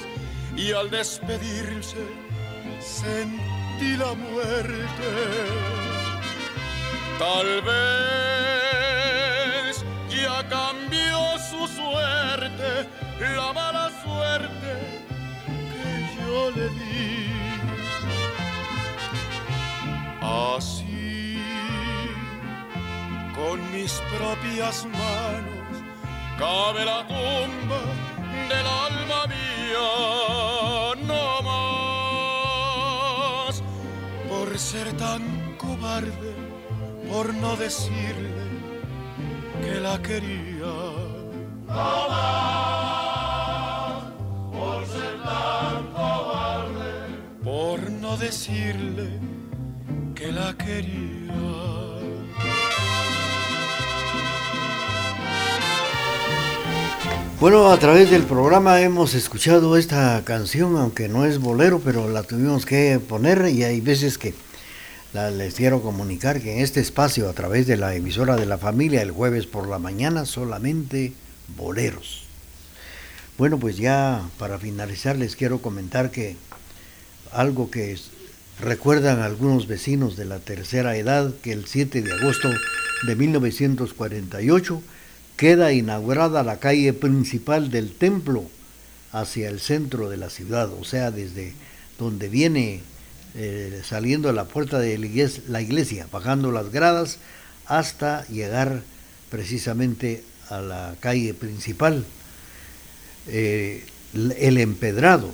[0.54, 2.06] y al despedirse
[2.82, 5.10] sentí la muerte.
[7.18, 7.86] Tal vez
[10.10, 12.90] ya cambió su suerte,
[13.38, 14.72] la mala suerte
[15.72, 17.32] que yo le di.
[20.22, 21.42] Así
[23.34, 25.59] con mis propias manos
[26.40, 27.82] cabe la tumba
[28.52, 29.90] del alma mía,
[31.10, 33.56] no más
[34.30, 35.24] por ser tan
[35.58, 36.32] cobarde,
[37.12, 38.46] por no decirle
[39.62, 40.76] que la quería.
[41.68, 44.04] No más
[44.58, 46.94] por ser tan cobarde,
[47.44, 49.10] por no decirle
[50.16, 51.89] que la quería.
[57.40, 62.24] Bueno, a través del programa hemos escuchado esta canción, aunque no es bolero, pero la
[62.24, 64.34] tuvimos que poner y hay veces que
[65.14, 69.02] les quiero comunicar que en este espacio, a través de la emisora de la familia,
[69.02, 71.14] el jueves por la mañana, solamente
[71.56, 72.26] boleros.
[73.38, 76.36] Bueno, pues ya para finalizar les quiero comentar que
[77.32, 77.98] algo que
[78.60, 82.50] recuerdan algunos vecinos de la tercera edad, que el 7 de agosto
[83.08, 84.82] de 1948,
[85.40, 88.44] queda inaugurada la calle principal del templo
[89.14, 91.54] hacia el centro de la ciudad, o sea, desde
[91.98, 92.82] donde viene
[93.36, 94.98] eh, saliendo la puerta de
[95.48, 97.20] la iglesia, bajando las gradas
[97.68, 98.82] hasta llegar
[99.32, 102.04] precisamente a la calle principal.
[103.28, 105.32] Eh, el empedrado.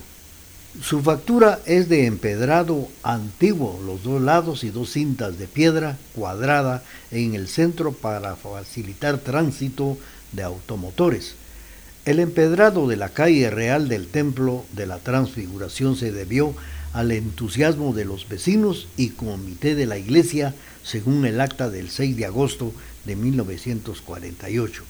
[0.81, 6.83] Su factura es de empedrado antiguo, los dos lados y dos cintas de piedra cuadrada
[7.11, 9.97] en el centro para facilitar tránsito
[10.33, 11.35] de automotores.
[12.03, 16.53] El empedrado de la calle real del Templo de la Transfiguración se debió
[16.93, 20.53] al entusiasmo de los vecinos y comité de la iglesia,
[20.83, 22.73] según el acta del 6 de agosto
[23.05, 24.83] de 1948.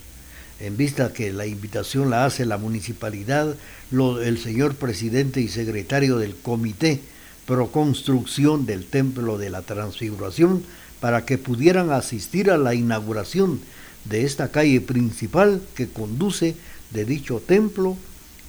[0.60, 3.56] En vista que la invitación la hace la municipalidad,
[3.92, 7.02] el señor presidente y secretario del comité
[7.46, 10.64] pro construcción del Templo de la Transfiguración
[11.00, 13.60] para que pudieran asistir a la inauguración
[14.06, 16.56] de esta calle principal que conduce
[16.92, 17.98] de dicho templo,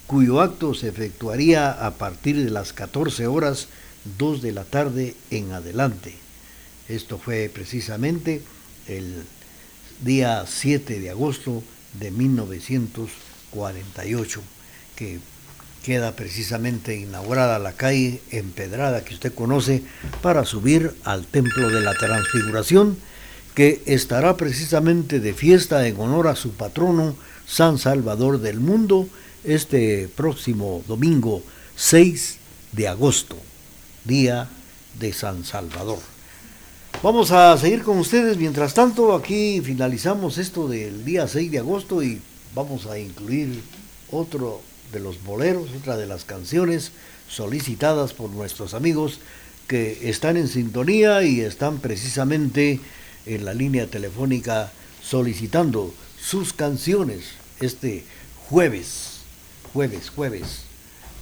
[0.07, 3.69] cuyo acto se efectuaría a partir de las 14 horas
[4.19, 6.15] 2 de la tarde en adelante.
[6.89, 8.43] Esto fue precisamente
[8.87, 9.25] el
[10.03, 14.43] día 7 de agosto de 1948,
[14.95, 15.21] que
[15.83, 19.85] queda precisamente inaugurada la calle empedrada que usted conoce
[20.21, 22.99] para subir al Templo de la Transfiguración,
[23.55, 27.17] que estará precisamente de fiesta en honor a su patrono,
[27.47, 29.09] San Salvador del Mundo,
[29.45, 31.45] este próximo domingo
[31.77, 32.39] 6
[32.73, 33.37] de agosto,
[34.05, 34.49] día
[34.99, 36.16] de San Salvador.
[37.03, 38.39] Vamos a seguir con ustedes.
[38.39, 42.21] Mientras tanto, aquí finalizamos esto del día 6 de agosto y
[42.55, 43.63] vamos a incluir
[44.11, 46.93] otro de los boleros, otra de las canciones
[47.29, 49.21] solicitadas por nuestros amigos
[49.69, 52.81] que están en sintonía y están precisamente
[53.27, 54.73] en la línea telefónica
[55.03, 57.25] solicitando sus canciones
[57.61, 58.05] este
[58.49, 59.21] jueves,
[59.73, 60.63] jueves, jueves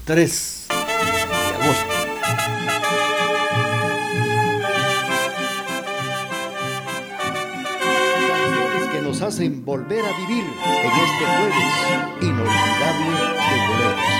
[0.04, 2.13] 3 de agosto.
[9.22, 11.72] Hacen volver a vivir en este jueves
[12.20, 13.10] inolvidable
[13.50, 14.14] de boleros.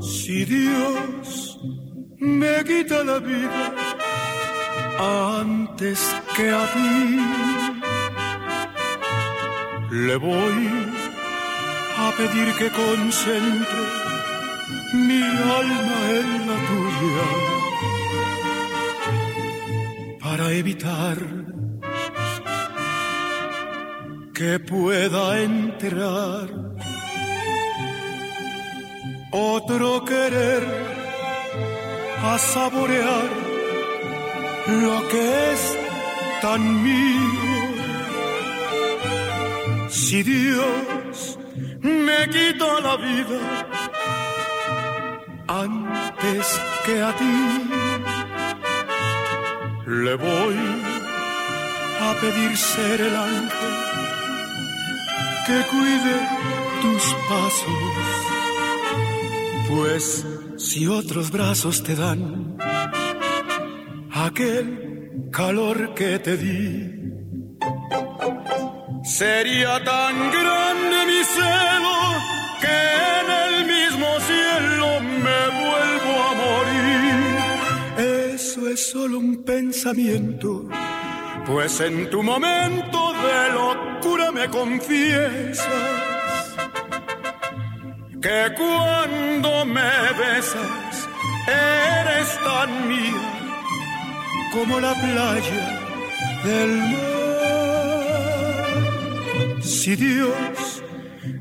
[0.00, 1.58] Si Dios
[2.18, 3.74] me quita la vida
[5.40, 5.98] antes
[6.36, 7.20] que a ti,
[9.90, 10.68] le voy
[11.96, 14.07] a pedir que concentre
[14.92, 15.22] mi
[15.60, 17.28] alma en la tuya
[20.20, 21.18] para evitar
[24.34, 26.48] que pueda entrar
[29.32, 30.64] otro querer
[32.22, 33.28] a saborear
[34.82, 35.78] lo que es
[36.40, 37.68] tan mío.
[39.88, 41.38] Si Dios
[41.82, 43.40] me quita la vida,
[45.62, 47.36] antes que a ti.
[49.86, 50.58] Le voy
[52.06, 53.74] a pedir ser el ángel
[55.46, 56.16] que cuide
[56.82, 57.82] tus pasos,
[59.70, 60.26] pues
[60.58, 62.56] si otros brazos te dan
[64.12, 66.60] aquel calor que te di,
[69.04, 71.96] sería tan grande mi celo
[72.62, 72.78] que
[73.20, 74.37] en el mismo cielo
[78.78, 80.68] solo un pensamiento,
[81.46, 85.66] pues en tu momento de locura me confiesas
[88.22, 91.08] que cuando me besas
[91.48, 93.58] eres tan mía
[94.52, 95.80] como la playa
[96.44, 97.18] del mar.
[99.60, 100.82] Si Dios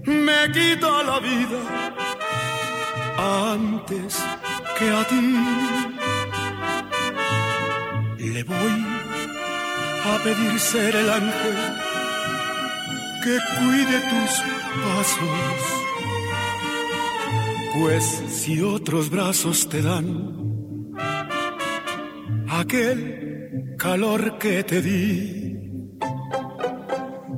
[0.05, 1.61] me quita la vida
[3.17, 4.17] antes
[4.77, 5.76] que a ti.
[8.37, 8.85] Le voy
[10.11, 11.57] a pedir ser el ángel
[13.23, 14.31] que cuide tus
[14.83, 15.59] pasos,
[17.73, 20.05] pues si otros brazos te dan
[22.61, 25.01] aquel calor que te di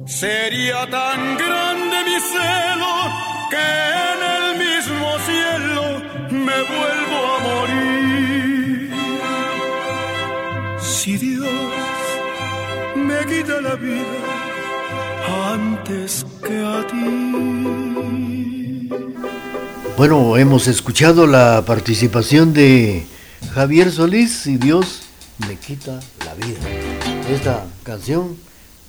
[0.06, 2.96] Sería tan grande mi celo
[3.54, 3.68] que
[4.12, 5.84] en el mismo cielo
[6.46, 7.99] me vuelvo a morir.
[11.10, 11.50] Si Dios
[12.96, 14.06] me quita la vida
[15.52, 18.88] antes que a ti.
[19.98, 23.08] Bueno, hemos escuchado la participación de
[23.56, 25.02] Javier Solís y Dios
[25.48, 26.60] me quita la vida.
[27.28, 28.38] Esta canción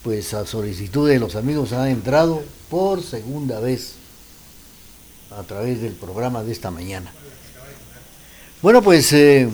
[0.02, 3.94] pues a solicitud de los amigos ha entrado por segunda vez
[5.30, 7.14] a través del programa de esta mañana.
[8.60, 9.48] Bueno, pues eh,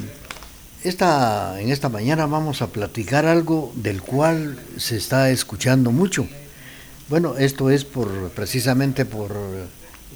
[0.88, 6.28] en esta mañana vamos a platicar algo del cual se está escuchando mucho.
[7.08, 7.84] Bueno, esto es
[8.34, 9.34] precisamente por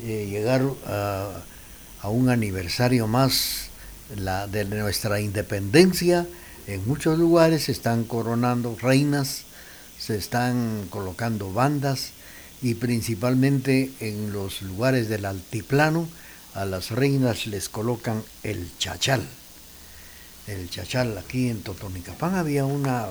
[0.05, 3.71] eh, llegar a, un aniversario más
[4.15, 6.29] de nuestra independencia.
[6.69, 9.45] En muchos lugares se están coronando reinas
[9.99, 12.13] se están colocando bandas
[12.63, 16.09] y principalmente en los lugares del altiplano
[16.55, 19.21] a las reinas les colocan el chachal.
[20.51, 23.07] El chachal aquí en Totonicapán había una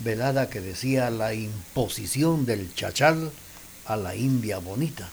[0.00, 3.32] velada que decía la imposición del chachal
[3.86, 5.08] a la India bonita.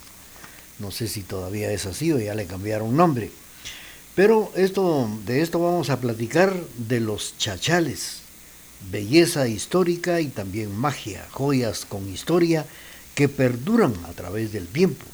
[0.80, 3.32] No sé si todavía es así o ya le cambiaron nombre.
[4.14, 8.24] Pero esto, de esto vamos a platicar de los chachales
[8.92, 12.66] belleza histórica y también magia, joyas con historia
[13.16, 15.06] que perduran a través del tiempo.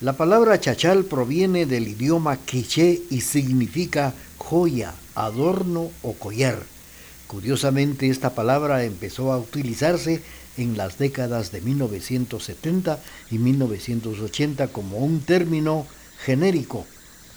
[0.00, 4.14] La palabra chachal proviene del idioma quiché y significa
[4.48, 6.58] joya, adorno o collar.
[7.26, 10.22] Curiosamente, esta palabra empezó a utilizarse
[10.56, 12.98] en las décadas de 1970
[13.30, 15.86] y 1980 como un término
[16.24, 16.86] genérico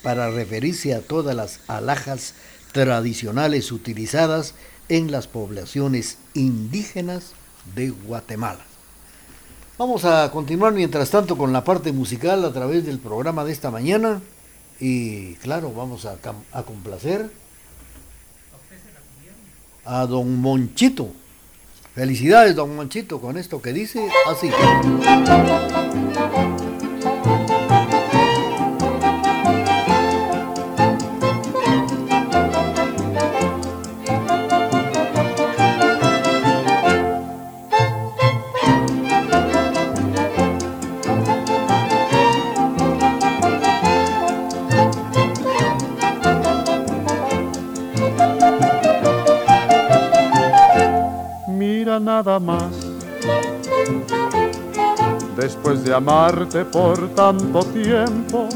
[0.02, 2.34] para referirse a todas las alhajas
[2.72, 4.54] tradicionales utilizadas
[4.88, 7.34] en las poblaciones indígenas
[7.76, 8.66] de Guatemala.
[9.78, 13.70] Vamos a continuar mientras tanto con la parte musical a través del programa de esta
[13.70, 14.22] mañana.
[14.82, 16.18] Y claro, vamos a,
[16.64, 17.30] complacer
[19.86, 21.14] a don Monchito.
[21.94, 24.50] Felicidades, don Monchito, con esto que dice así.
[55.72, 58.50] Después de amarte por tanto tiempo,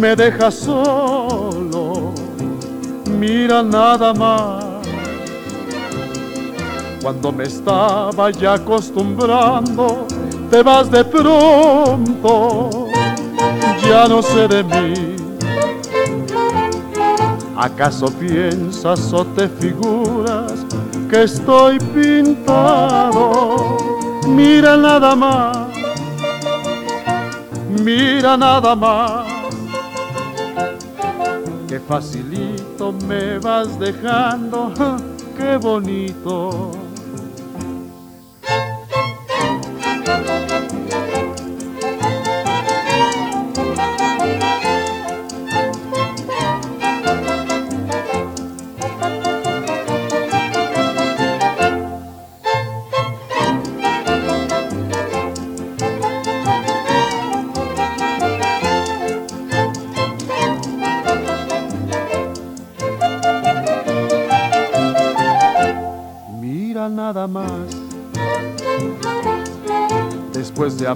[0.00, 2.14] me dejas solo.
[3.18, 4.64] Mira nada más.
[7.02, 10.06] Cuando me estaba ya acostumbrando,
[10.50, 12.70] te vas de pronto.
[13.86, 15.16] Ya no sé de mí.
[17.54, 20.64] ¿Acaso piensas o te figuras
[21.10, 23.76] que estoy pintado.
[24.26, 25.58] Mira nada más,
[27.82, 29.26] mira nada más.
[31.68, 34.72] Qué facilito me vas dejando,
[35.36, 36.81] qué bonito.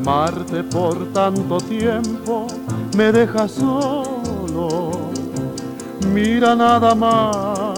[0.06, 2.46] Amarte por tanto tiempo,
[2.96, 4.90] me dejas solo.
[6.12, 7.76] Mira nada más.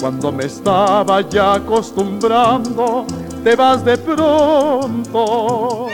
[0.00, 3.04] Cuando me estaba ya acostumbrando,
[3.44, 5.88] te vas de pronto.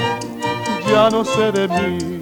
[0.88, 2.20] Ya no sé de mí.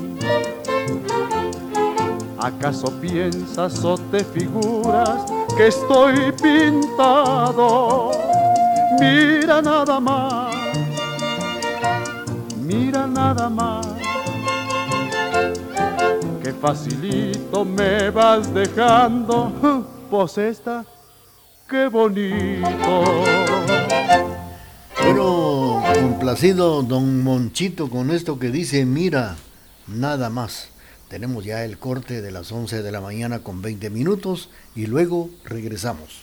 [2.38, 5.26] ¿Acaso piensas o te figuras
[5.56, 8.12] que estoy pintado?
[8.98, 10.41] Mira nada más
[13.22, 13.86] nada más.
[16.42, 20.84] Qué facilito me vas dejando, pues esta,
[21.68, 23.04] qué bonito.
[25.00, 29.36] Bueno, complacido don Monchito con esto que dice, mira,
[29.86, 30.68] nada más.
[31.08, 35.28] Tenemos ya el corte de las 11 de la mañana con 20 minutos y luego
[35.44, 36.22] regresamos.